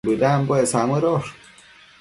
[0.07, 1.29] Bëdambuec samëdosh